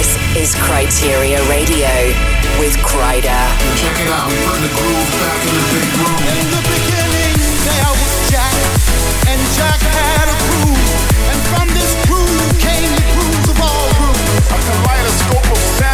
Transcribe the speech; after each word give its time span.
This 0.00 0.16
is 0.34 0.54
Kryteria 0.54 1.44
Radio 1.52 1.92
with 2.56 2.72
Kryder. 2.80 3.44
Check 3.76 4.00
it 4.00 4.08
out, 4.08 4.32
bring 4.32 4.64
the 4.64 4.72
groove 4.72 5.10
back 5.20 5.44
in 5.44 5.52
the 5.52 5.64
big 5.76 5.92
room. 6.00 6.16
In 6.40 6.48
the 6.56 6.62
beginning, 6.72 7.36
there 7.68 7.92
was 8.00 8.14
Jack, 8.32 8.56
and 9.28 9.36
Jack 9.52 9.76
had 9.76 10.24
a 10.24 10.36
and 11.28 11.40
from 11.52 11.68
this 11.76 11.92
came 12.64 12.88
the 12.96 13.04
of 13.52 13.60
all 13.60 13.92
grooves. 14.00 14.16
A 14.48 14.56
kaleidoscope 14.72 15.52
of 15.52 15.60
sound, 15.76 15.89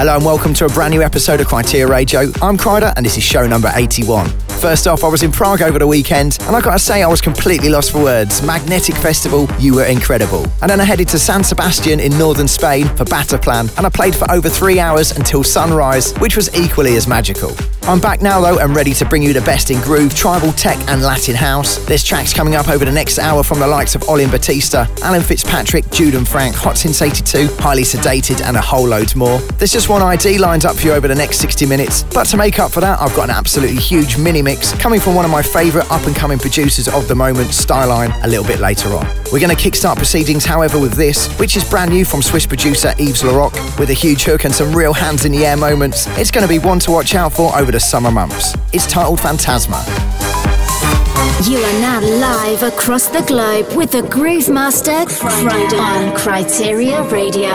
Hello 0.00 0.16
and 0.16 0.24
welcome 0.24 0.54
to 0.54 0.64
a 0.64 0.68
brand 0.70 0.94
new 0.94 1.02
episode 1.02 1.40
of 1.40 1.46
Kryteria 1.46 1.86
Radio. 1.86 2.20
I'm 2.40 2.56
Kryder 2.56 2.92
and 2.96 3.04
this 3.04 3.18
is 3.18 3.22
show 3.22 3.46
number 3.46 3.70
81. 3.74 4.30
First 4.58 4.86
off, 4.86 5.04
I 5.04 5.08
was 5.08 5.22
in 5.22 5.30
Prague 5.30 5.60
over 5.60 5.78
the 5.78 5.86
weekend 5.86 6.38
and 6.42 6.56
I 6.56 6.60
gotta 6.62 6.78
say 6.78 7.02
I 7.02 7.06
was 7.06 7.20
completely 7.20 7.68
lost 7.68 7.92
for 7.92 8.02
words. 8.02 8.42
Magnetic 8.42 8.94
Festival, 8.96 9.46
you 9.58 9.74
were 9.74 9.84
incredible. 9.84 10.46
And 10.62 10.70
then 10.70 10.80
I 10.80 10.84
headed 10.84 11.06
to 11.08 11.18
San 11.18 11.44
Sebastian 11.44 12.00
in 12.00 12.16
northern 12.16 12.48
Spain 12.48 12.86
for 12.96 13.04
Bataplan 13.04 13.76
and 13.76 13.86
I 13.86 13.90
played 13.90 14.14
for 14.16 14.28
over 14.30 14.48
three 14.48 14.80
hours 14.80 15.12
until 15.12 15.44
sunrise, 15.44 16.12
which 16.14 16.34
was 16.34 16.48
equally 16.56 16.96
as 16.96 17.06
magical. 17.06 17.54
I'm 17.84 17.98
back 17.98 18.22
now 18.22 18.40
though 18.40 18.58
and 18.58 18.76
ready 18.76 18.92
to 18.94 19.04
bring 19.04 19.22
you 19.22 19.32
the 19.32 19.40
best 19.40 19.70
in 19.70 19.80
groove, 19.80 20.14
tribal 20.14 20.52
tech 20.52 20.78
and 20.88 21.02
Latin 21.02 21.34
house. 21.34 21.78
There's 21.86 22.04
tracks 22.04 22.32
coming 22.32 22.54
up 22.54 22.68
over 22.68 22.84
the 22.84 22.92
next 22.92 23.18
hour 23.18 23.42
from 23.42 23.58
the 23.58 23.66
likes 23.66 23.94
of 23.94 24.08
Olin 24.08 24.30
Batista, 24.30 24.86
Alan 25.02 25.22
Fitzpatrick, 25.22 25.90
Jude 25.90 26.14
and 26.14 26.28
Frank, 26.28 26.54
Hot 26.56 26.76
Since 26.78 27.02
82, 27.02 27.48
Highly 27.58 27.82
Sedated 27.82 28.42
and 28.42 28.56
a 28.56 28.60
whole 28.60 28.86
load 28.86 29.16
more. 29.16 29.38
There's 29.58 29.72
just 29.72 29.88
one 29.88 30.02
ID 30.02 30.38
lined 30.38 30.66
up 30.66 30.76
for 30.76 30.86
you 30.86 30.92
over 30.92 31.08
the 31.08 31.14
next 31.14 31.38
60 31.38 31.66
minutes, 31.66 32.04
but 32.04 32.24
to 32.28 32.36
make 32.36 32.60
up 32.60 32.70
for 32.70 32.80
that 32.80 33.00
I've 33.00 33.14
got 33.16 33.24
an 33.24 33.34
absolutely 33.34 33.80
huge 33.80 34.18
mini 34.18 34.42
mix 34.42 34.72
coming 34.74 35.00
from 35.00 35.16
one 35.16 35.24
of 35.24 35.30
my 35.30 35.42
favourite 35.42 35.90
up 35.90 36.06
and 36.06 36.14
coming 36.14 36.38
producers 36.38 36.86
of 36.86 37.08
the 37.08 37.14
moment, 37.16 37.48
Styline, 37.48 38.12
a 38.24 38.28
little 38.28 38.44
bit 38.46 38.60
later 38.60 38.90
on. 38.90 39.06
We're 39.32 39.40
going 39.40 39.56
to 39.56 39.60
kickstart 39.60 39.96
proceedings 39.96 40.44
however 40.44 40.78
with 40.78 40.94
this, 40.94 41.28
which 41.38 41.56
is 41.56 41.68
brand 41.68 41.90
new 41.90 42.04
from 42.04 42.22
Swiss 42.22 42.46
producer 42.46 42.92
Yves 42.98 43.22
Larock 43.22 43.78
with 43.78 43.90
a 43.90 43.94
huge 43.94 44.22
hook 44.24 44.44
and 44.44 44.54
some 44.54 44.74
real 44.76 44.92
hands 44.92 45.24
in 45.24 45.32
the 45.32 45.44
air 45.46 45.56
moments. 45.56 46.06
It's 46.18 46.30
going 46.30 46.46
to 46.46 46.48
be 46.48 46.58
one 46.58 46.78
to 46.80 46.90
watch 46.90 47.14
out 47.14 47.32
for 47.32 47.56
over 47.56 47.72
the 47.72 47.79
summer 47.80 48.10
months. 48.10 48.54
It's 48.72 48.86
titled 48.86 49.20
Phantasma. 49.20 49.82
You 51.48 51.58
are 51.58 51.80
now 51.80 52.00
live 52.00 52.62
across 52.62 53.08
the 53.08 53.22
globe 53.22 53.74
with 53.74 53.90
the 53.92 54.02
Groove 54.02 54.48
Master 54.48 54.90
Kryder 55.06 55.80
on 55.80 56.14
Kryteria 56.16 57.10
Radio. 57.10 57.50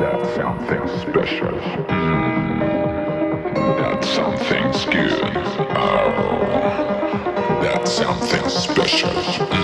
That's 0.00 0.34
something 0.36 0.88
special. 1.00 1.58
Hmm. 1.58 2.60
That's 3.76 4.08
something's 4.08 4.84
good. 4.84 5.22
Oh, 5.76 7.58
that's 7.62 7.92
something 7.92 8.48
special. 8.48 9.55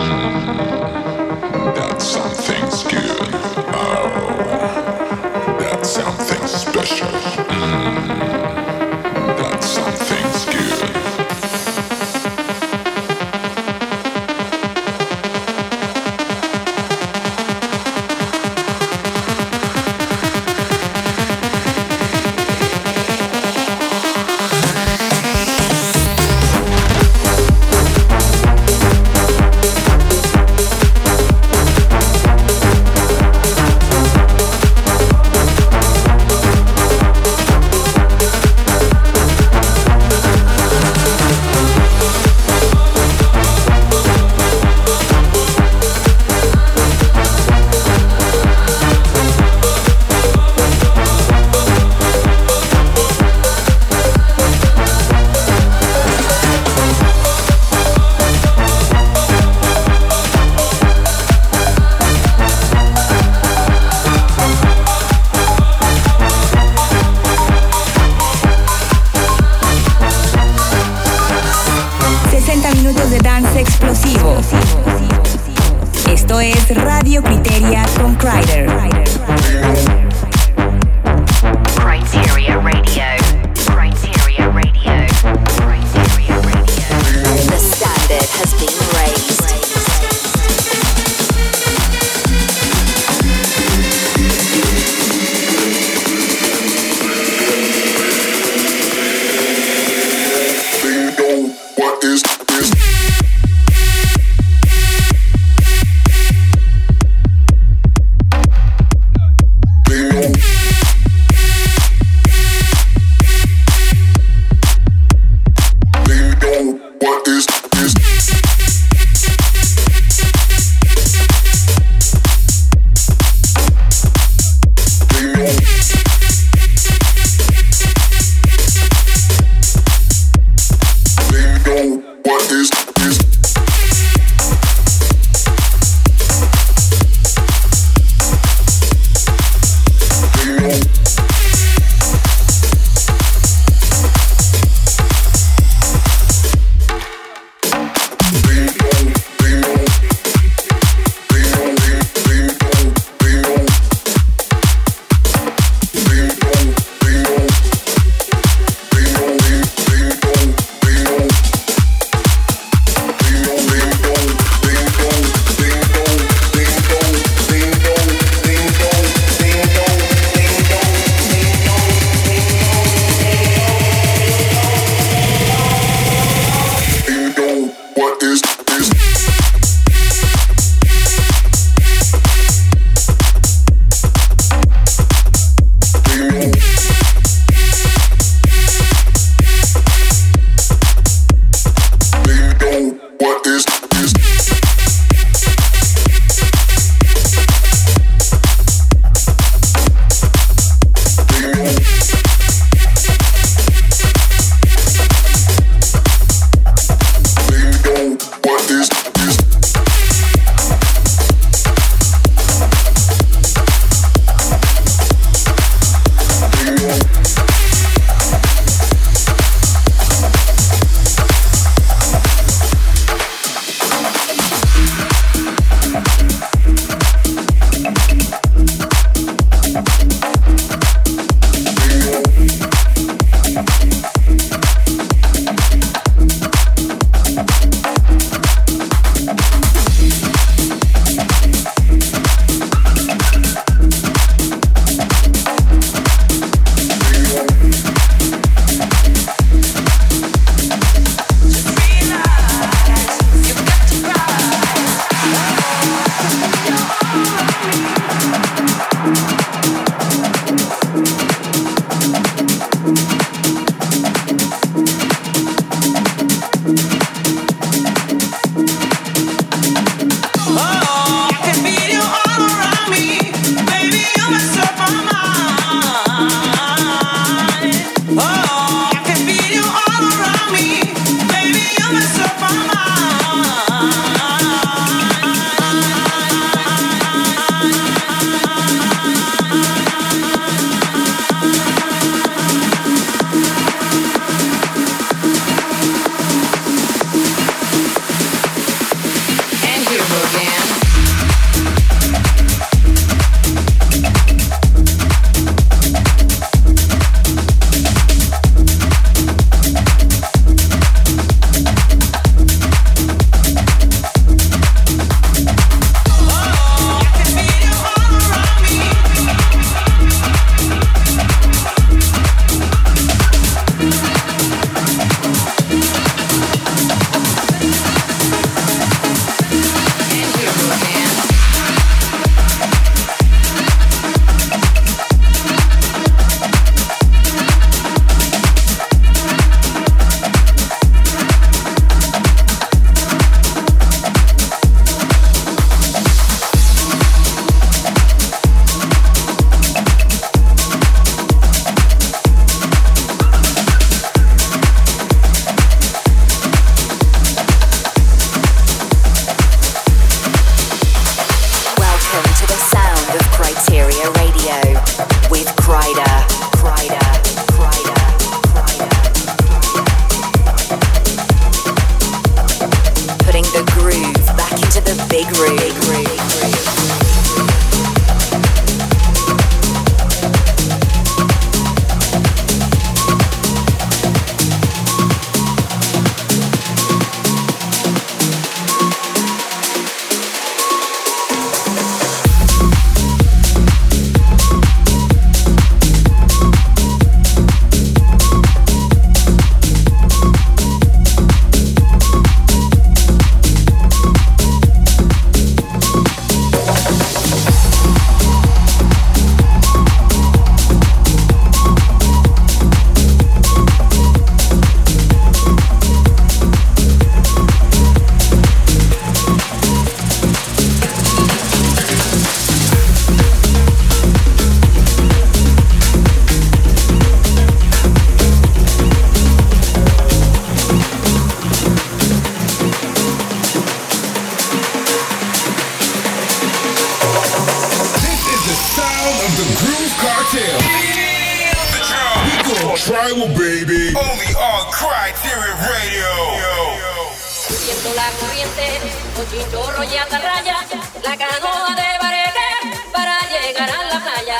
chinchorro 449.32 449.82
y 449.84 449.96
atarraya, 449.96 450.56
la 451.02 451.16
canoa 451.16 451.74
de 451.74 451.98
barete 452.02 452.48
para 452.92 453.18
llegar 453.30 453.70
a 453.70 453.84
la 453.84 454.00
playa, 454.00 454.38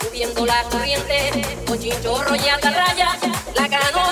subiendo 0.00 0.46
la 0.46 0.62
corriente, 0.70 1.58
con 1.66 1.76
chinchorro 1.78 2.36
y 2.36 2.48
atarraya, 2.48 3.18
la 3.56 3.68
canoa 3.68 4.11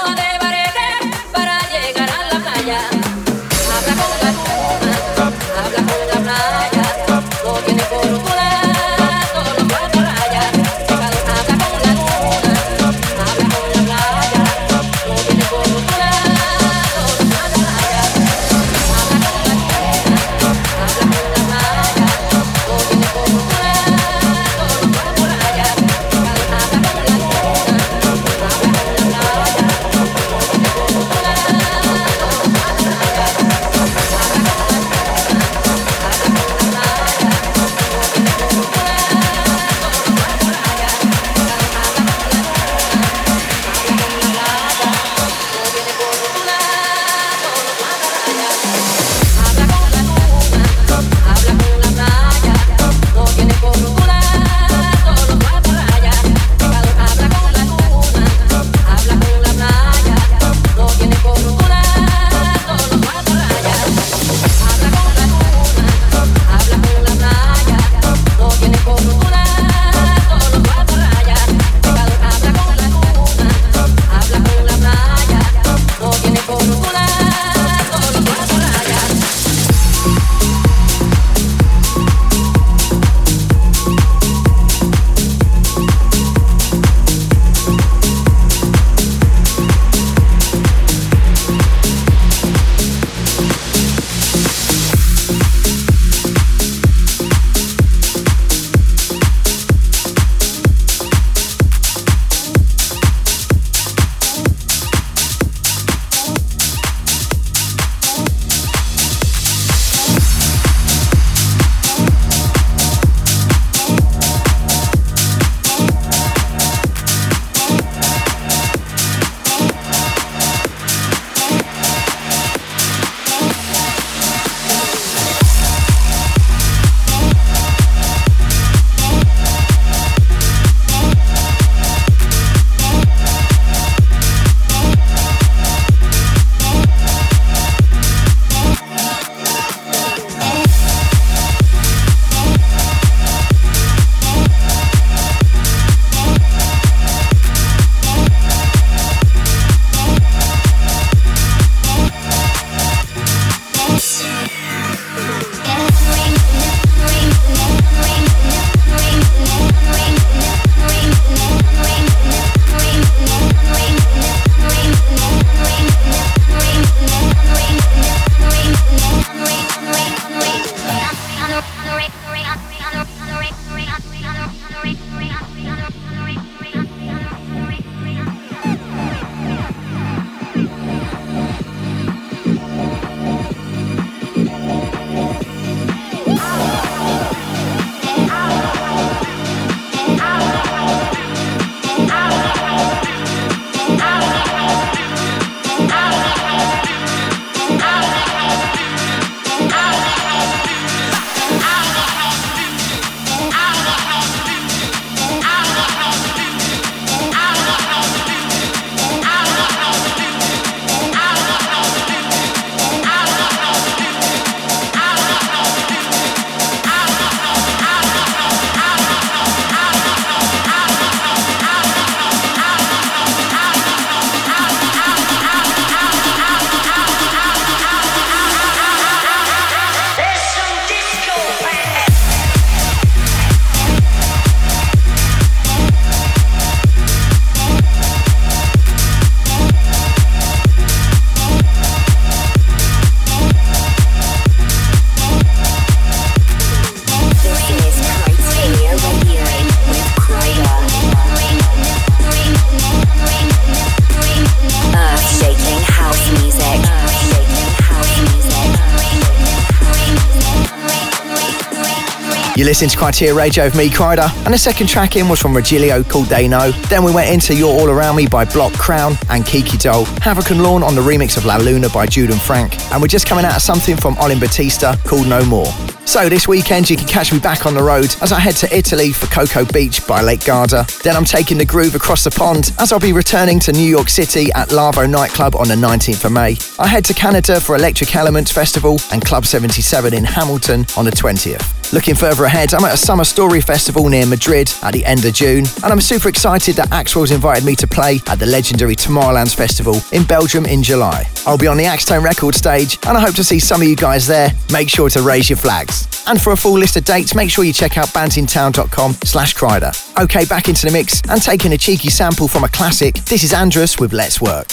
Listened 262.80 262.98
to 262.98 263.04
Kryteria 263.04 263.36
Radio 263.36 263.64
with 263.64 263.76
me, 263.76 263.90
Kryder, 263.90 264.34
and 264.46 264.54
the 264.54 264.58
second 264.58 264.86
track 264.86 265.14
in 265.14 265.28
was 265.28 265.38
from 265.38 265.52
Regilio 265.52 266.02
called 266.08 266.28
They 266.28 266.48
Know. 266.48 266.70
Then 266.88 267.04
we 267.04 267.12
went 267.12 267.28
into 267.28 267.54
You're 267.54 267.68
All 267.68 267.90
Around 267.90 268.16
Me 268.16 268.26
by 268.26 268.46
Block 268.46 268.72
Crown 268.72 269.18
and 269.28 269.44
Kiki 269.44 269.76
Doll, 269.76 270.06
Havoc 270.22 270.50
and 270.50 270.62
Lawn 270.62 270.82
on 270.82 270.94
the 270.94 271.02
remix 271.02 271.36
of 271.36 271.44
La 271.44 271.58
Luna 271.58 271.90
by 271.90 272.06
Jude 272.06 272.30
and 272.30 272.40
Frank, 272.40 272.80
and 272.90 273.02
we're 273.02 273.08
just 273.08 273.26
coming 273.26 273.44
out 273.44 273.54
of 273.54 273.60
something 273.60 273.98
from 273.98 274.16
Olin 274.16 274.40
Batista 274.40 274.96
called 275.04 275.26
No 275.26 275.44
More. 275.44 275.66
So 276.06 276.30
this 276.30 276.48
weekend 276.48 276.88
you 276.88 276.96
can 276.96 277.06
catch 277.06 277.34
me 277.34 277.38
back 277.38 277.66
on 277.66 277.74
the 277.74 277.82
road 277.82 278.16
as 278.22 278.32
I 278.32 278.40
head 278.40 278.56
to 278.56 278.74
Italy 278.74 279.12
for 279.12 279.26
Coco 279.26 279.70
Beach 279.70 280.06
by 280.06 280.22
Lake 280.22 280.46
Garda. 280.46 280.86
Then 281.04 281.16
I'm 281.16 281.26
taking 281.26 281.58
the 281.58 281.66
groove 281.66 281.94
across 281.94 282.24
the 282.24 282.30
pond 282.30 282.72
as 282.78 282.92
I'll 282.92 282.98
be 282.98 283.12
returning 283.12 283.60
to 283.60 283.72
New 283.72 283.80
York 283.80 284.08
City 284.08 284.50
at 284.54 284.72
Lavo 284.72 285.04
nightclub 285.06 285.54
on 285.54 285.68
the 285.68 285.74
19th 285.74 286.24
of 286.24 286.32
May. 286.32 286.56
I 286.78 286.86
head 286.86 287.04
to 287.04 287.12
Canada 287.12 287.60
for 287.60 287.76
Electric 287.76 288.16
Elements 288.16 288.50
Festival 288.50 288.98
and 289.12 289.22
Club 289.22 289.44
77 289.44 290.14
in 290.14 290.24
Hamilton 290.24 290.86
on 290.96 291.04
the 291.04 291.10
20th. 291.10 291.79
Looking 291.92 292.14
further 292.14 292.44
ahead, 292.44 292.72
I'm 292.72 292.84
at 292.84 292.94
a 292.94 292.96
Summer 292.96 293.24
Story 293.24 293.60
Festival 293.60 294.08
near 294.08 294.24
Madrid 294.24 294.72
at 294.82 294.92
the 294.92 295.04
end 295.04 295.24
of 295.24 295.34
June, 295.34 295.64
and 295.82 295.92
I'm 295.92 296.00
super 296.00 296.28
excited 296.28 296.76
that 296.76 296.88
Axwell's 296.90 297.32
invited 297.32 297.64
me 297.64 297.74
to 297.74 297.86
play 297.88 298.20
at 298.28 298.38
the 298.38 298.46
legendary 298.46 298.94
Tomorrowlands 298.94 299.56
Festival 299.56 299.96
in 300.12 300.22
Belgium 300.22 300.66
in 300.66 300.84
July. 300.84 301.24
I'll 301.46 301.58
be 301.58 301.66
on 301.66 301.76
the 301.76 301.84
Axtone 301.84 302.22
record 302.22 302.54
stage, 302.54 302.96
and 303.08 303.18
I 303.18 303.20
hope 303.20 303.34
to 303.34 303.44
see 303.44 303.58
some 303.58 303.82
of 303.82 303.88
you 303.88 303.96
guys 303.96 304.24
there. 304.28 304.52
Make 304.72 304.88
sure 304.88 305.10
to 305.10 305.22
raise 305.22 305.50
your 305.50 305.56
flags. 305.56 306.06
And 306.28 306.40
for 306.40 306.52
a 306.52 306.56
full 306.56 306.78
list 306.78 306.96
of 306.96 307.04
dates, 307.04 307.34
make 307.34 307.50
sure 307.50 307.64
you 307.64 307.72
check 307.72 307.98
out 307.98 308.06
bandsintown.com 308.08 309.14
slash 309.24 309.56
Kryder. 309.56 309.92
Okay, 310.22 310.44
back 310.44 310.68
into 310.68 310.86
the 310.86 310.92
mix 310.92 311.20
and 311.28 311.42
taking 311.42 311.72
a 311.72 311.78
cheeky 311.78 312.08
sample 312.08 312.46
from 312.46 312.62
a 312.62 312.68
classic, 312.68 313.14
this 313.24 313.42
is 313.42 313.52
Andruss 313.52 314.00
with 314.00 314.12
Let's 314.12 314.40
Work. 314.40 314.68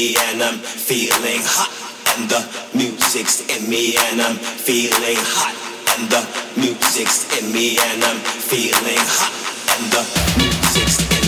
me 0.00 0.16
and 0.16 0.42
I'm 0.42 0.58
feeling 0.58 1.42
hot. 1.44 1.68
And 2.16 2.28
the 2.30 2.40
music's 2.74 3.44
in 3.52 3.68
me 3.68 3.96
and 4.08 4.22
I'm 4.22 4.36
feeling 4.36 5.20
hot. 5.36 5.54
And 5.92 6.08
the 6.08 6.22
music's 6.56 7.28
in 7.36 7.52
me 7.52 7.76
and 7.78 8.02
I'm 8.02 8.20
feeling 8.50 9.04
hot. 9.16 9.32
And 9.76 9.84
the 9.92 10.02
music's 10.38 10.98
in 11.02 11.14
me 11.14 11.19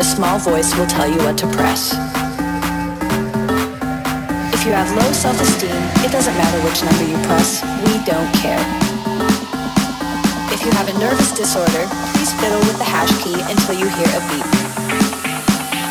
a 0.00 0.04
small 0.04 0.38
voice 0.38 0.74
will 0.78 0.86
tell 0.86 1.06
you 1.06 1.18
what 1.28 1.36
to 1.36 1.46
press. 1.52 1.92
If 4.56 4.64
you 4.64 4.72
have 4.72 4.88
low 4.96 5.12
self 5.12 5.38
esteem, 5.38 5.76
it 6.00 6.10
doesn't 6.10 6.32
matter 6.40 6.56
which 6.64 6.80
number 6.80 7.04
you 7.04 7.20
press, 7.28 7.60
we 7.84 8.00
don't 8.08 8.32
care. 8.40 8.64
If 10.48 10.64
you 10.64 10.72
have 10.72 10.88
a 10.88 10.96
nervous 10.98 11.32
disorder, 11.36 11.84
please 12.16 12.32
fiddle 12.40 12.64
with 12.64 12.78
the 12.80 12.88
hash 12.88 13.12
key 13.20 13.36
until 13.44 13.76
you 13.76 13.92
hear 14.00 14.08
a 14.16 14.22
beep. 14.32 14.48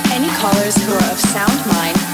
Any 0.10 0.34
callers 0.42 0.74
who 0.82 0.90
are 0.90 1.12
of 1.14 1.20
sound 1.30 1.60
mind 1.70 2.09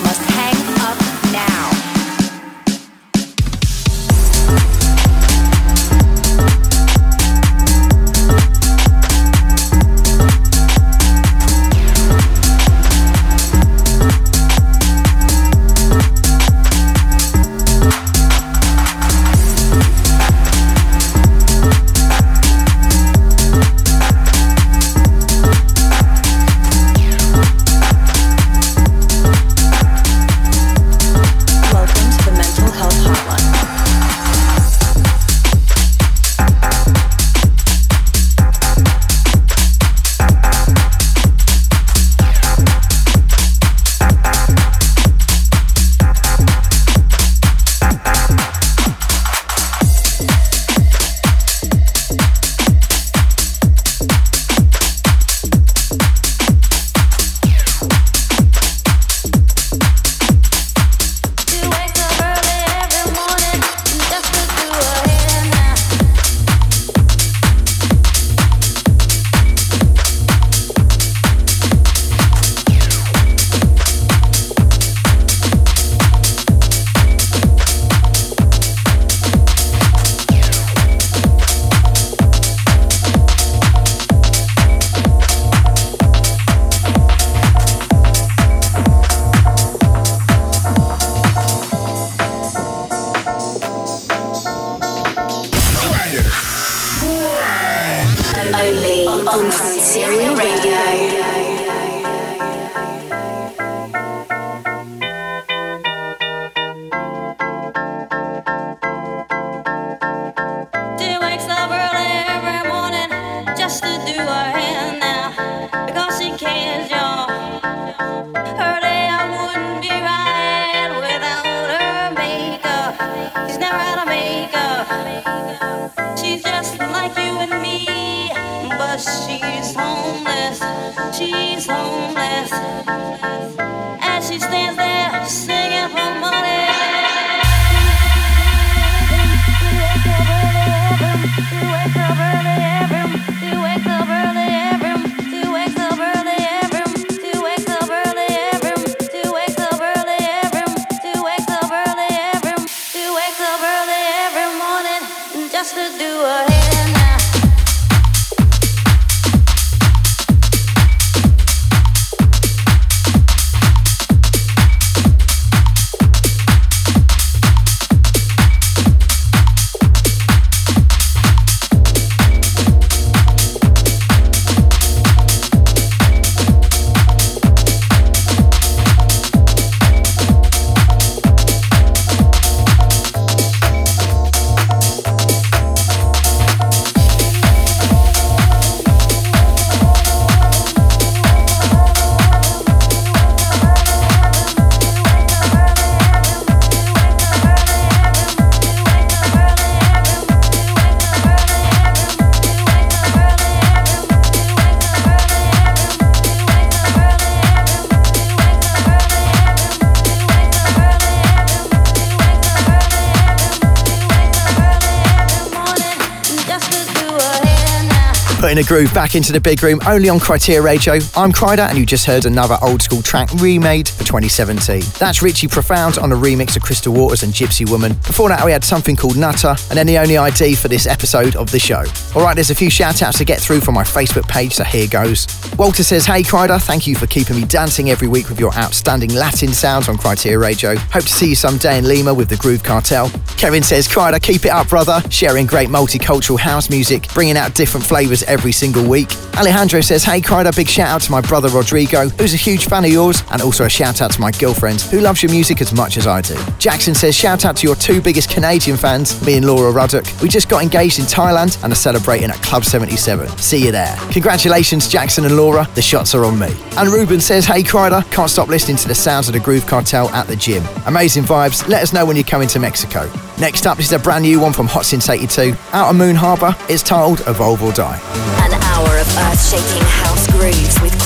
A 218.55 218.63
groove 218.63 218.93
back 218.93 219.15
into 219.15 219.33
the 219.33 219.41
big 219.41 219.61
room 219.63 219.81
only 219.85 220.07
on 220.07 220.17
Kryteria 220.17 220.63
Radio. 220.63 220.93
I'm 221.17 221.33
Kryder, 221.33 221.67
and 221.67 221.77
you 221.77 221.85
just 221.85 222.05
heard 222.05 222.25
another 222.25 222.57
old 222.61 222.81
school 222.81 223.01
track 223.01 223.29
remade 223.33 223.89
for 223.89 224.05
2017. 224.05 224.81
That's 224.97 225.21
Richie 225.21 225.49
Profound 225.49 225.97
on 225.97 226.13
a 226.13 226.15
remix 226.15 226.55
of 226.55 226.61
Crystal 226.61 226.93
Waters 226.93 227.23
and 227.23 227.33
Gypsy 227.33 227.69
Woman. 227.69 227.93
Before 227.95 228.29
that, 228.29 228.45
we 228.45 228.53
had 228.53 228.63
something 228.63 228.95
called 228.95 229.17
Nutter, 229.17 229.55
and 229.69 229.77
then 229.77 229.87
the 229.87 229.97
only 229.97 230.17
ID 230.17 230.55
for 230.55 230.69
this 230.69 230.87
episode 230.87 231.35
of 231.35 231.51
the 231.51 231.59
show. 231.59 231.83
Alright, 232.15 232.35
there's 232.35 232.49
a 232.49 232.55
few 232.55 232.69
shout 232.69 233.01
outs 233.01 233.17
to 233.17 233.25
get 233.25 233.41
through 233.41 233.59
from 233.59 233.73
my 233.73 233.83
Facebook 233.83 234.27
page, 234.29 234.53
so 234.53 234.63
here 234.63 234.87
goes. 234.87 235.27
Walter 235.57 235.83
says, 235.83 236.05
Hey 236.05 236.21
Kryder, 236.21 236.61
thank 236.61 236.87
you 236.87 236.95
for 236.95 237.07
keeping 237.07 237.35
me 237.35 237.43
dancing 237.45 237.89
every 237.89 238.07
week 238.07 238.29
with 238.29 238.39
your 238.39 238.53
outstanding 238.53 239.13
Latin 239.13 239.49
sounds 239.49 239.89
on 239.89 239.97
Kryteria 239.97 240.39
Radio. 240.39 240.75
Hope 240.75 241.03
to 241.03 241.13
see 241.13 241.29
you 241.29 241.35
someday 241.35 241.77
in 241.77 241.85
Lima 241.85 242.13
with 242.13 242.29
the 242.29 242.37
Groove 242.37 242.63
Cartel. 242.63 243.11
Kevin 243.45 243.61
says, 243.61 243.87
Kryder, 243.87 244.19
keep 244.19 244.43
it 244.43 244.49
up, 244.49 244.69
brother. 244.69 245.03
Sharing 245.11 245.45
great 245.45 245.69
multicultural 245.69 246.39
house 246.39 246.67
music, 246.67 247.07
bringing 247.13 247.37
out 247.37 247.53
different 247.53 247.85
flavours 247.85 248.23
every 248.23 248.51
single 248.51 248.83
week. 248.89 249.15
Alejandro 249.37 249.81
says, 249.81 250.03
Hey 250.03 250.19
Kryder, 250.19 250.55
big 250.55 250.67
shout 250.67 250.87
out 250.87 251.01
to 251.01 251.11
my 251.11 251.21
brother 251.21 251.49
Rodrigo, 251.49 252.09
who's 252.09 252.33
a 252.33 252.37
huge 252.37 252.65
fan 252.65 252.85
of 252.85 252.89
yours, 252.89 253.21
and 253.29 253.43
also 253.43 253.65
a 253.65 253.69
shout 253.69 254.01
out 254.01 254.09
to 254.13 254.19
my 254.19 254.31
girlfriend, 254.31 254.81
who 254.81 254.99
loves 254.99 255.21
your 255.21 255.31
music 255.31 255.61
as 255.61 255.75
much 255.75 255.97
as 255.97 256.07
I 256.07 256.21
do. 256.21 256.35
Jackson 256.57 256.95
says, 256.95 257.15
Shout 257.15 257.45
out 257.45 257.55
to 257.57 257.67
your 257.67 257.75
two 257.75 258.01
biggest 258.01 258.31
Canadian 258.31 258.77
fans, 258.77 259.23
me 259.23 259.37
and 259.37 259.45
Laura 259.45 259.71
Ruddock. 259.71 260.07
We 260.23 260.27
just 260.27 260.49
got 260.49 260.63
engaged 260.63 260.97
in 260.97 261.05
Thailand 261.05 261.63
and 261.63 261.71
are 261.71 261.75
celebrating 261.75 262.31
at 262.31 262.41
Club 262.41 262.65
77. 262.65 263.27
See 263.37 263.63
you 263.63 263.71
there. 263.71 263.95
Congratulations, 264.09 264.87
Jackson 264.87 265.23
and 265.23 265.37
Laura. 265.37 265.69
The 265.75 265.83
shots 265.83 266.15
are 266.15 266.25
on 266.25 266.39
me. 266.39 266.49
And 266.77 266.89
Ruben 266.89 267.21
says, 267.21 267.45
Hey 267.45 267.61
Kryder, 267.61 268.09
can't 268.11 268.31
stop 268.31 268.47
listening 268.47 268.77
to 268.77 268.87
the 268.87 268.95
sounds 268.95 269.27
of 269.27 269.35
the 269.35 269.39
Groove 269.39 269.67
Cartel 269.67 270.09
at 270.09 270.25
the 270.25 270.35
gym. 270.35 270.63
Amazing 270.87 271.25
vibes. 271.25 271.67
Let 271.67 271.83
us 271.83 271.93
know 271.93 272.07
when 272.07 272.15
you're 272.15 272.25
coming 272.25 272.47
to 272.47 272.59
Mexico. 272.59 273.11
Next 273.37 273.67
up, 273.67 273.75
this 273.75 273.87
is 273.87 273.91
a 273.91 273.99
brand 273.99 274.23
new 274.23 274.39
one 274.39 274.53
from 274.53 274.65
Hot 274.67 274.85
Since 274.85 275.09
82, 275.09 275.53
out 275.73 275.89
of 275.89 275.97
Moon 275.97 276.15
Harbour. 276.15 276.55
It's 276.69 276.81
titled 276.81 277.19
Evolve 277.27 277.61
or 277.61 277.73
Die. 277.73 277.99
An 278.39 278.53
hour 278.53 278.87
of 278.87 279.17
earth-shaking 279.27 279.83
house 279.83 280.25
grooves 280.31 280.79
with 280.81 280.97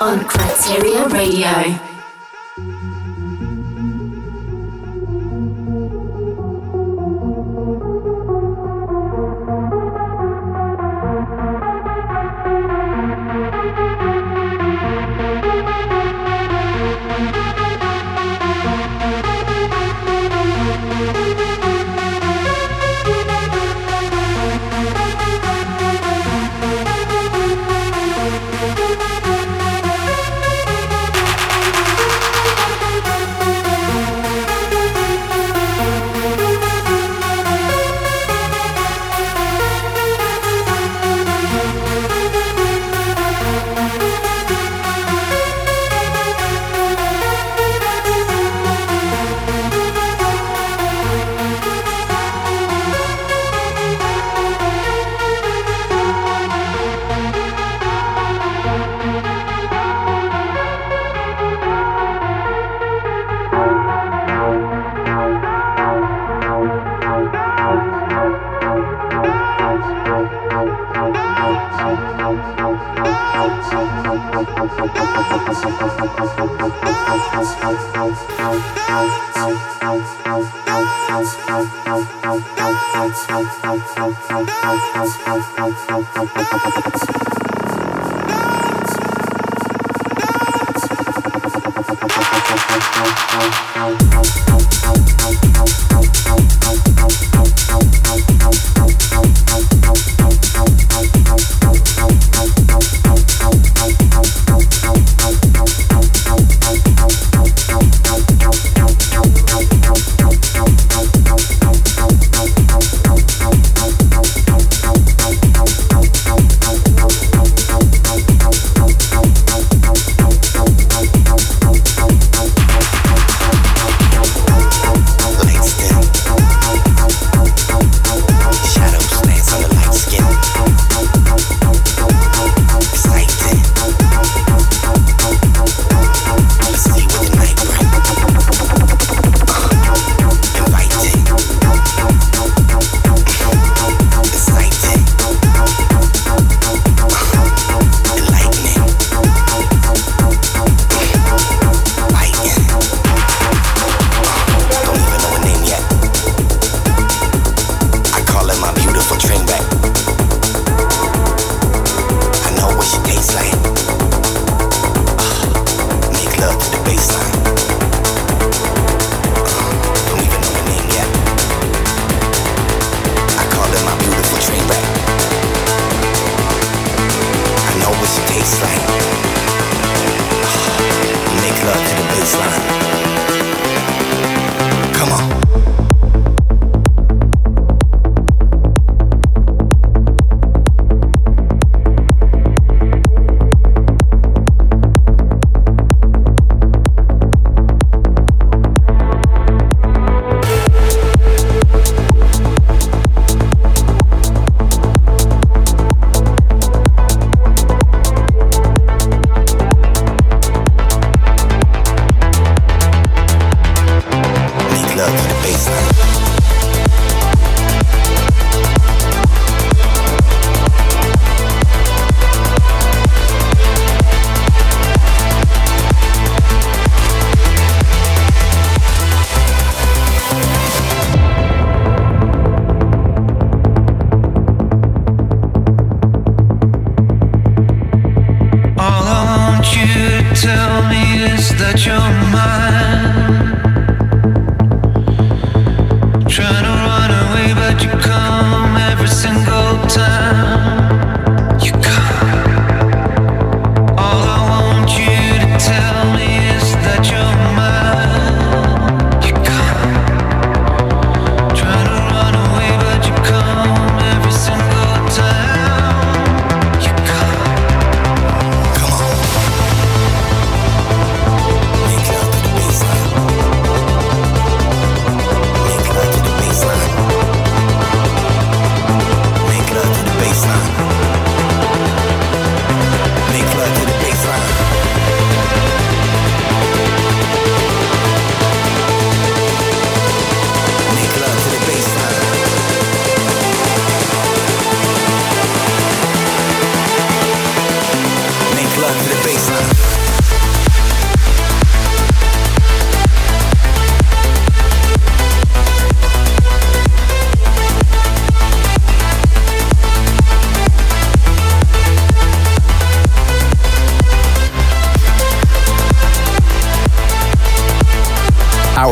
on, 0.00 0.24
Kryteria 0.24 1.06
Radio. 1.12 1.89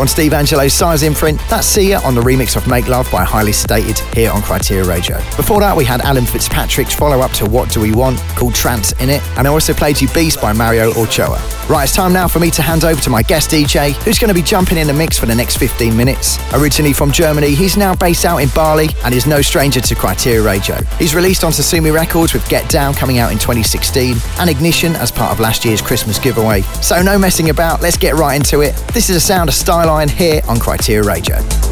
Steve 0.09 0.33
Angello's 0.33 0.73
size 0.73 1.03
imprint. 1.03 1.39
That's 1.51 1.67
Sia 1.67 2.01
on 2.01 2.15
the 2.15 2.21
remix 2.21 2.57
of 2.57 2.67
Make 2.67 2.89
Love 2.89 3.11
by 3.13 3.25
Highly 3.25 3.53
Stated 3.53 3.99
here 4.15 4.31
on 4.31 4.41
Kryteria 4.41 4.87
Radio. 4.87 5.19
Before 5.37 5.61
that, 5.61 5.77
we 5.77 5.85
had 5.85 6.01
Alan 6.01 6.25
Fitzpatrick's 6.25 6.95
follow 6.95 7.21
up 7.21 7.31
to 7.33 7.47
What 7.47 7.71
Do 7.71 7.81
We 7.81 7.93
Want 7.93 8.19
called 8.37 8.55
Trance 8.55 8.93
in 8.93 9.11
it, 9.11 9.23
and 9.37 9.47
I 9.47 9.51
also 9.51 9.75
played 9.75 10.01
you 10.01 10.09
Beast 10.09 10.41
by 10.41 10.53
Mario 10.53 10.93
Ochoa. 10.95 11.58
Right, 11.69 11.85
it's 11.85 11.95
time 11.95 12.14
now 12.14 12.27
for 12.27 12.41
me 12.41 12.51
to 12.53 12.62
hand 12.62 12.85
over 12.85 12.99
to 13.03 13.11
my 13.11 13.21
guest 13.21 13.51
DJ, 13.51 13.93
who's 14.05 14.19
going 14.19 14.29
to 14.29 14.35
be 14.35 14.41
jumping 14.41 14.79
in 14.79 14.87
the 14.87 14.95
mix 14.95 15.19
for 15.19 15.27
the 15.27 15.35
next 15.35 15.59
15 15.59 15.95
minutes. 15.95 16.39
Originally 16.55 16.95
from 16.95 17.12
Germany, 17.12 17.55
he's 17.55 17.77
now 17.77 17.95
based 17.95 18.25
out 18.25 18.39
in 18.39 18.49
Bali 18.55 18.89
and 19.05 19.14
is 19.14 19.27
no 19.27 19.43
stranger 19.43 19.79
to 19.79 19.95
Kryteria 19.95 20.43
Radio. 20.43 20.77
He's 20.99 21.14
released 21.14 21.45
on 21.45 21.53
Sosumi 21.53 21.93
Records 21.93 22.33
with 22.33 22.49
Get 22.49 22.71
Down 22.71 22.95
coming 22.95 23.19
out 23.19 23.33
in 23.33 23.39
2016 23.39 24.16
and 24.39 24.49
Ignition 24.49 24.97
as 24.97 25.12
part 25.12 25.31
of 25.31 25.41
last 25.41 25.66
year's 25.66 25.83
Christmas 25.83 26.19
giveaway. 26.19 26.62
So 26.81 27.03
no 27.03 27.19
messing 27.19 27.51
about, 27.51 27.83
let's 27.83 27.99
get 27.99 28.14
right 28.14 28.35
into 28.35 28.62
it. 28.62 28.75
This 28.95 29.11
is 29.11 29.16
a 29.16 29.21
sound 29.21 29.51
of 29.51 29.55
Styline 29.55 30.09
here 30.09 30.41
on 30.49 30.57
Kryteria 30.57 31.05
Radio. 31.05 31.68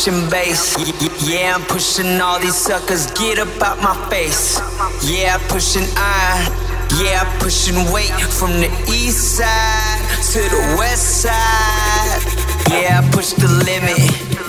Pushing 0.00 0.30
bass. 0.30 0.76
Yeah, 1.28 1.56
I'm 1.56 1.62
pushing 1.62 2.20
all 2.22 2.40
these 2.40 2.56
suckers. 2.56 3.04
Get 3.12 3.38
up 3.38 3.60
out 3.60 3.82
my 3.82 3.92
face. 4.08 4.58
Yeah, 5.04 5.36
pushing 5.48 5.84
iron. 5.94 6.52
Yeah, 6.96 7.20
pushing 7.38 7.76
weight 7.92 8.08
from 8.32 8.50
the 8.64 8.70
east 8.88 9.36
side 9.36 10.00
to 10.32 10.40
the 10.40 10.76
west 10.78 11.20
side. 11.20 12.22
Yeah, 12.72 13.02
I 13.04 13.10
push 13.12 13.32
the 13.32 13.48
limit. 13.68 14.00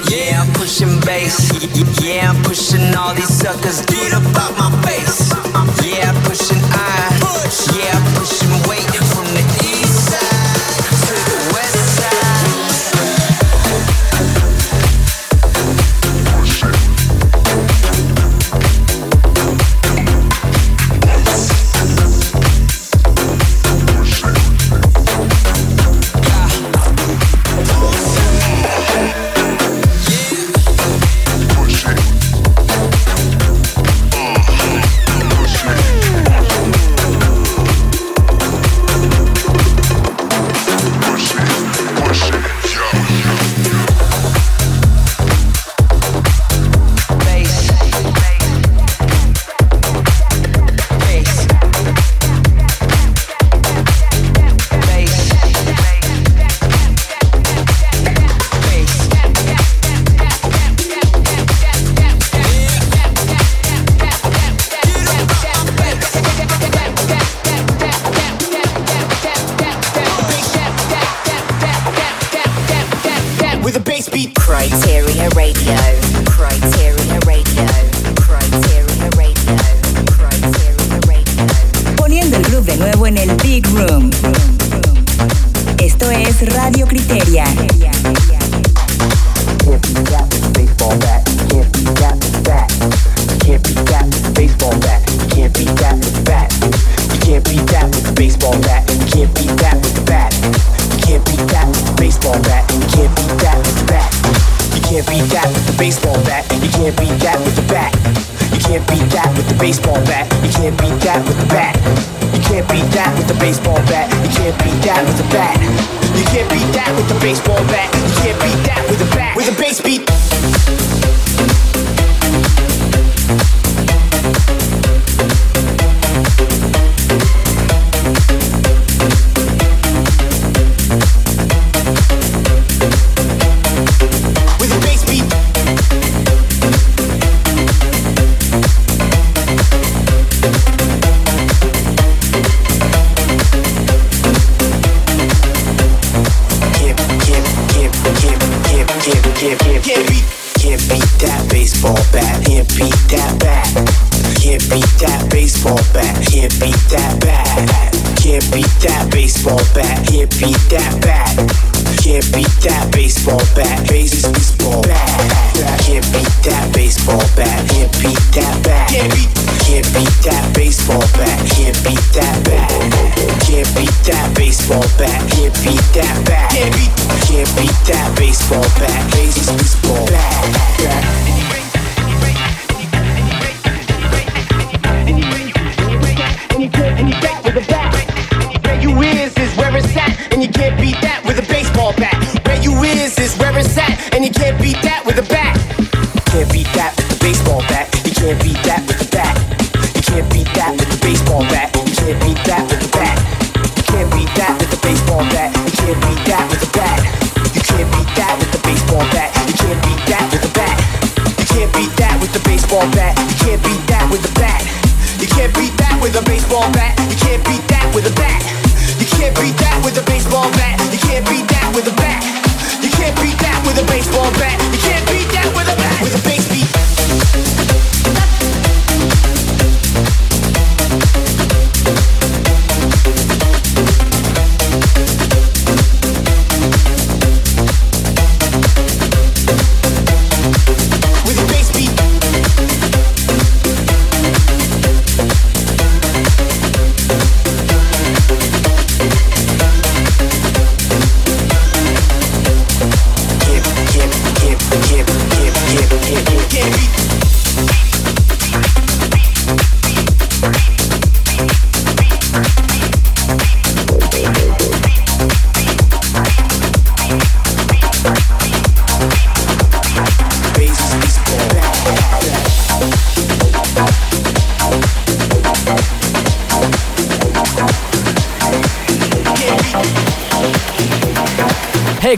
Yeah, 0.10 0.42
I'm 0.42 0.54
pushing 0.54 1.02
bass. 1.02 1.52
Yeah, 2.02 2.32
I'm 2.32 2.42
pushing 2.44 2.96
all 2.96 3.14
these 3.14 3.28
suckers. 3.28 3.82
Get 3.88 4.14
up 4.14 4.24
out 4.40 4.56
my 4.56 4.72
face. 4.88 5.36
Yeah, 5.84 6.12
I'm 6.12 6.24
pushing 6.24 6.64
iron. 6.72 7.20
Yeah, 7.76 7.92
I'm 7.92 8.08
pushing 8.16 8.56
weight 8.70 9.01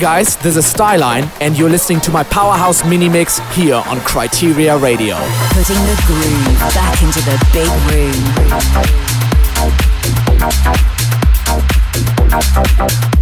guys, 0.04 0.36
this 0.36 0.58
is 0.58 0.66
Styline, 0.66 1.32
and 1.40 1.58
you're 1.58 1.70
listening 1.70 2.02
to 2.02 2.12
my 2.12 2.24
powerhouse 2.24 2.84
mini 2.84 3.08
mix 3.08 3.40
here 3.56 3.76
on 3.76 4.00
Kryteria 4.00 4.78
Radio. 4.82 5.16
Putting 5.54 5.78
the 5.86 5.96
groove 6.06 6.60
back 6.76 7.02
into 7.02 7.22
the 7.22 7.38
big 7.54 7.70
room. 13.00 13.13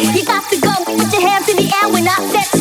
You 0.00 0.24
got 0.24 0.48
to 0.50 0.58
go, 0.60 0.72
put 0.84 1.12
your 1.12 1.28
hands 1.28 1.48
in 1.50 1.56
the 1.56 1.70
air 1.82 1.92
when 1.92 2.08
I 2.08 2.16
set 2.32 2.59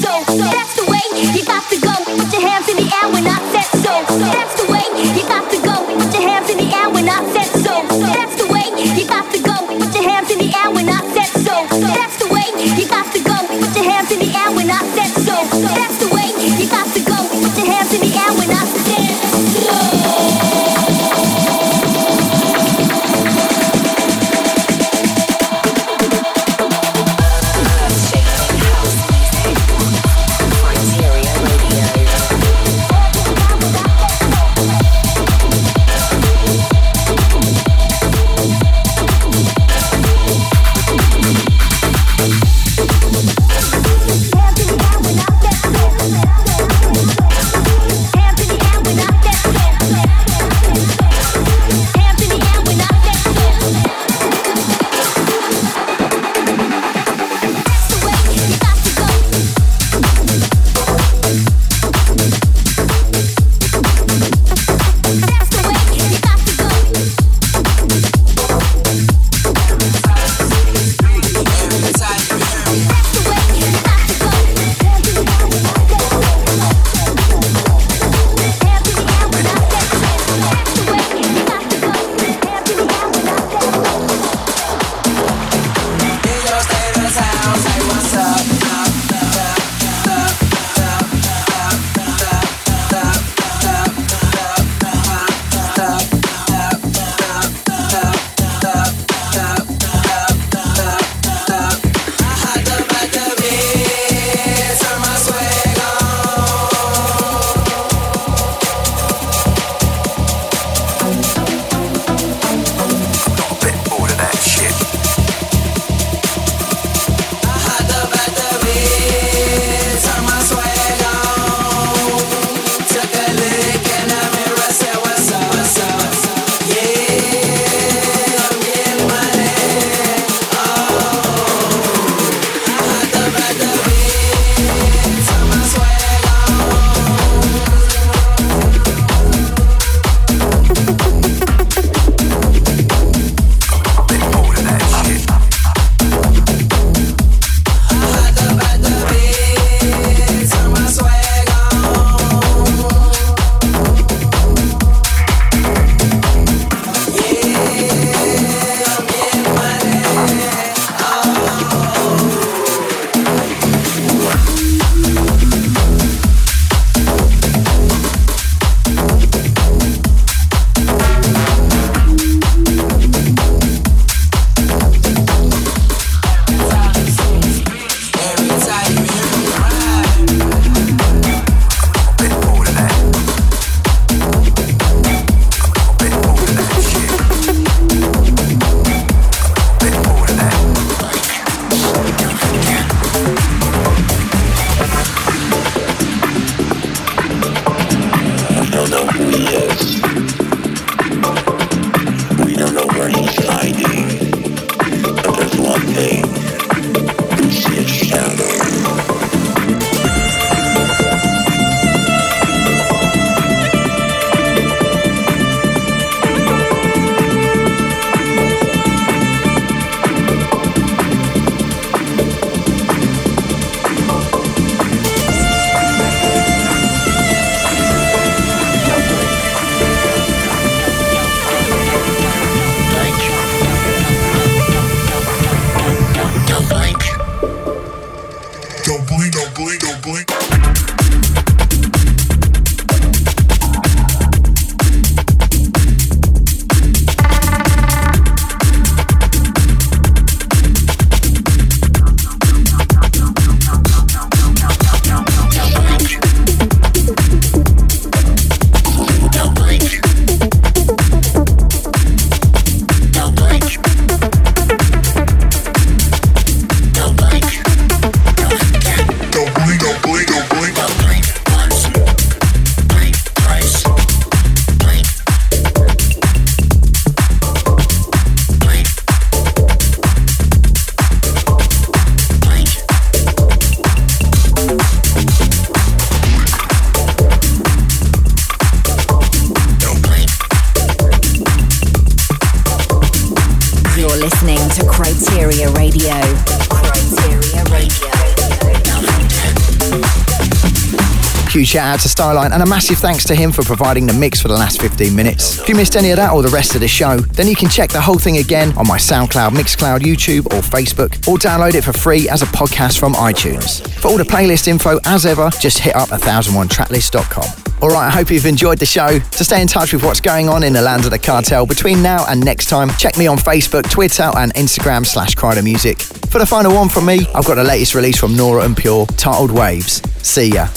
out 301.90 302.00
to 302.02 302.08
Styline 302.08 302.52
and 302.52 302.62
a 302.62 302.66
massive 302.66 303.00
thanks 303.00 303.26
to 303.26 303.36
him 303.36 303.52
for 303.52 303.64
providing 303.64 304.06
the 304.06 304.14
mix 304.14 304.40
for 304.40 304.48
the 304.48 304.54
last 304.54 304.80
15 304.80 305.16
minutes. 305.16 305.60
If 305.60 305.68
you 305.68 305.76
missed 305.76 305.96
any 305.96 306.12
of 306.12 306.18
that 306.18 306.32
or 306.32 306.44
the 306.44 306.50
rest 306.50 306.76
of 306.76 306.82
the 306.82 306.88
show, 306.88 307.18
then 307.18 307.48
you 307.48 307.56
can 307.56 307.68
check 307.68 307.90
the 307.90 308.00
whole 308.00 308.20
thing 308.20 308.38
again 308.38 308.72
on 308.78 308.88
my 308.88 308.98
SoundCloud, 308.98 309.52
Mixcloud, 309.52 310.02
YouTube, 310.02 310.46
or 310.48 310.62
Facebook, 310.62 311.28
or 311.28 311.38
download 311.38 311.74
it 311.74 311.84
for 311.84 311.92
free 311.92 312.30
as 312.30 312.44
a 312.44 312.46
podcast 312.48 313.00
from 313.00 313.14
iTunes. 313.14 313.86
For 314.00 314.10
all 314.10 314.18
the 314.18 314.24
playlist 314.24 314.68
info, 314.68 315.00
as 315.06 315.26
ever, 315.26 315.50
just 315.60 315.80
hit 315.80 315.96
up 315.96 316.10
1001tracklist.com. 316.10 317.70
Alright, 317.82 318.08
I 318.08 318.10
hope 318.10 318.30
you've 318.30 318.46
enjoyed 318.46 318.78
the 318.78 318.86
show. 318.86 319.20
To 319.20 319.44
stay 319.44 319.62
in 319.62 319.68
touch 319.68 319.94
with 319.94 320.04
what's 320.04 320.20
going 320.20 320.50
on 320.50 320.64
in 320.64 320.74
the 320.74 320.82
land 320.82 321.06
of 321.06 321.12
the 321.12 321.20
cartel 321.20 321.66
between 321.66 322.04
now 322.04 322.26
and 322.28 322.44
next 322.44 322.68
time, 322.68 322.90
check 323.00 323.18
me 323.18 323.26
on 323.26 323.38
Facebook, 323.38 323.90
Twitter, 323.90 324.30
and 324.36 324.54
Instagram 324.56 325.06
slash 325.06 325.34
Kryder 325.36 325.64
Music. 325.64 326.00
For 326.02 326.40
the 326.40 326.46
final 326.46 326.76
one 326.76 326.90
from 326.90 327.06
me, 327.06 327.26
I've 327.34 327.46
got 327.46 327.56
the 327.56 327.64
latest 327.64 327.96
release 327.96 328.20
from 328.20 328.36
Nora 328.36 328.66
En 328.66 328.76
Pure, 328.76 329.06
titled 329.18 329.52
Waves. 329.52 330.02
See 330.22 330.52
ya. 330.52 330.68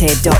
Kryteria 0.00 0.39